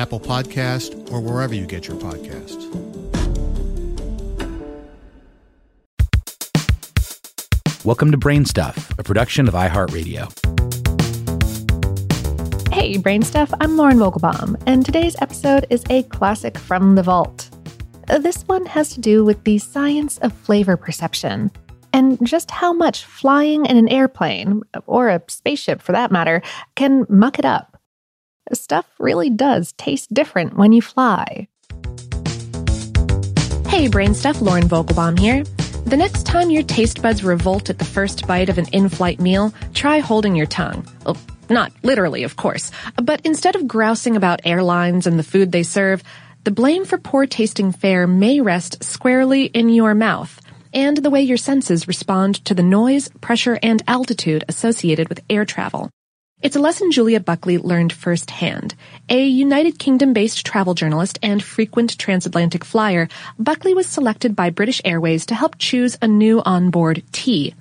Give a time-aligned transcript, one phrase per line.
[0.00, 2.64] Apple Podcast, or wherever you get your podcasts.
[7.84, 10.32] Welcome to Brain Stuff, a production of iHeartRadio.
[12.72, 17.50] Hey, Brain Stuff, I'm Lauren Vogelbaum, and today's episode is a classic from the vault.
[18.06, 21.50] This one has to do with the science of flavor perception
[21.92, 26.40] and just how much flying in an airplane, or a spaceship for that matter,
[26.74, 27.76] can muck it up.
[28.52, 31.48] Stuff really does taste different when you fly.
[33.68, 35.44] Hey, Brain Stuff, Lauren Vogelbaum here.
[35.86, 39.20] The next time your taste buds revolt at the first bite of an in flight
[39.20, 40.86] meal, try holding your tongue.
[41.06, 41.16] Well,
[41.48, 42.70] not literally, of course,
[43.02, 46.02] but instead of grousing about airlines and the food they serve,
[46.44, 50.40] the blame for poor tasting fare may rest squarely in your mouth
[50.72, 55.44] and the way your senses respond to the noise, pressure, and altitude associated with air
[55.44, 55.90] travel.
[56.42, 58.74] It's a lesson Julia Buckley learned firsthand.
[59.10, 63.08] A United Kingdom-based travel journalist and frequent transatlantic flyer,
[63.38, 67.54] Buckley was selected by British Airways to help choose a new onboard tea.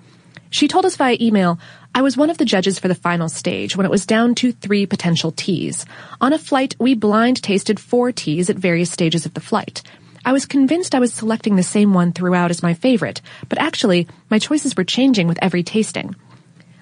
[0.50, 1.60] She told us via email,
[1.94, 4.54] I was one of the judges for the final stage when it was down to
[4.54, 5.86] three potential teas.
[6.22, 9.82] On a flight, we blind tasted four teas at various stages of the flight.
[10.24, 13.20] I was convinced I was selecting the same one throughout as my favorite,
[13.50, 16.16] but actually, my choices were changing with every tasting.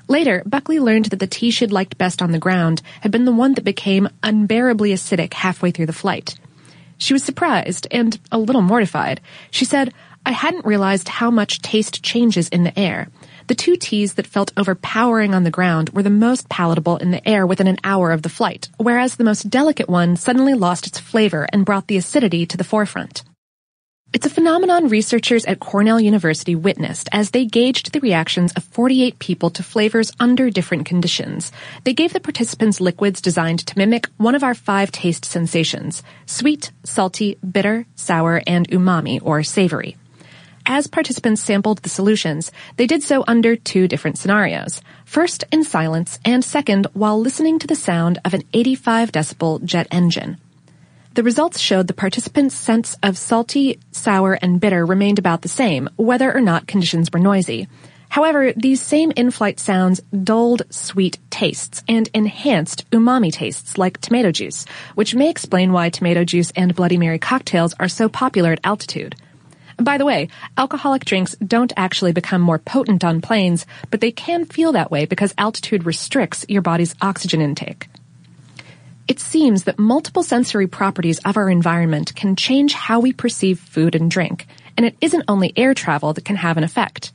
[0.07, 3.31] Later, Buckley learned that the tea she'd liked best on the ground had been the
[3.31, 6.35] one that became unbearably acidic halfway through the flight.
[6.97, 9.22] She was surprised and a little mortified.
[9.51, 9.94] She said,
[10.25, 13.09] I hadn't realized how much taste changes in the air.
[13.47, 17.25] The two teas that felt overpowering on the ground were the most palatable in the
[17.28, 21.00] air within an hour of the flight, whereas the most delicate one suddenly lost its
[21.00, 23.24] flavor and brought the acidity to the forefront.
[24.17, 29.19] It's a phenomenon researchers at Cornell University witnessed as they gauged the reactions of 48
[29.19, 31.51] people to flavors under different conditions.
[31.83, 36.72] They gave the participants liquids designed to mimic one of our five taste sensations, sweet,
[36.83, 39.97] salty, bitter, sour, and umami, or savory.
[40.66, 44.81] As participants sampled the solutions, they did so under two different scenarios.
[45.06, 49.88] First, in silence, and second, while listening to the sound of an 85 decibel jet
[49.91, 50.38] engine.
[51.17, 55.89] The results showed the participants' sense of salty, sour, and bitter remained about the same,
[55.95, 57.67] whether or not conditions were noisy.
[58.09, 64.67] However, these same in-flight sounds dulled sweet tastes and enhanced umami tastes like tomato juice,
[64.94, 69.16] which may explain why tomato juice and Bloody Mary cocktails are so popular at altitude.
[69.77, 74.45] By the way, alcoholic drinks don't actually become more potent on planes, but they can
[74.45, 77.88] feel that way because altitude restricts your body's oxygen intake.
[79.07, 83.95] It seems that multiple sensory properties of our environment can change how we perceive food
[83.95, 87.13] and drink, and it isn't only air travel that can have an effect.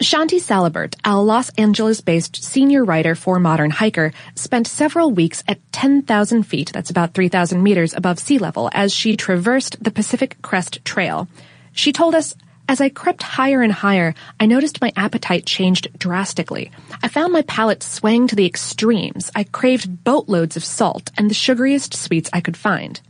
[0.00, 6.42] Shawnté Salabert, a Los Angeles-based senior writer for Modern Hiker, spent several weeks at 10,000
[6.42, 11.28] feet, that's about 3,000 meters above sea level, as she traversed the Pacific Crest Trail.
[11.72, 12.34] She told us,
[12.70, 16.70] as I crept higher and higher, I noticed my appetite changed drastically.
[17.02, 19.28] I found my palate swaying to the extremes.
[19.34, 23.00] I craved boatloads of salt and the sugariest sweets I could find.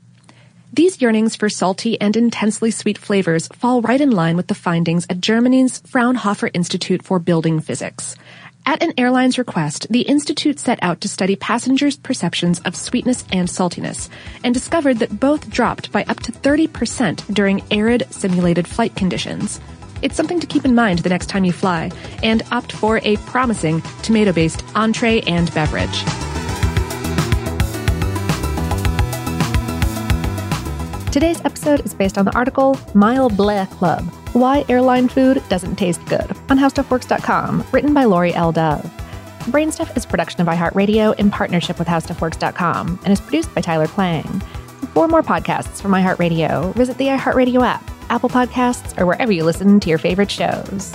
[0.73, 5.07] These yearnings for salty and intensely sweet flavors fall right in line with the findings
[5.11, 8.17] at Germany's Fraunhofer Institute for Building Physics.
[8.67, 13.49] At an airline's request, the Institute set out to study passengers' perceptions of sweetness and
[13.49, 14.09] saltiness,
[14.45, 19.61] and discovered that both dropped by up to 30% during arid simulated flight conditions.
[20.03, 21.91] It's something to keep in mind the next time you fly,
[22.23, 26.30] and opt for a promising tomato-based entree and beverage.
[31.13, 36.05] Today's episode is based on the article Mile Bleh Club Why Airline Food Doesn't Taste
[36.07, 38.53] Good on HowStuffWorks.com, written by Laurie L.
[38.53, 38.89] Dove.
[39.47, 43.89] Brainstuff is a production of iHeartRadio in partnership with HowStuffWorks.com and is produced by Tyler
[43.89, 44.41] Klang.
[44.95, 49.81] For more podcasts from iHeartRadio, visit the iHeartRadio app, Apple Podcasts, or wherever you listen
[49.81, 50.95] to your favorite shows.